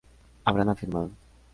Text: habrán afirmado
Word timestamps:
habrán 0.45 0.69
afirmado 0.69 1.11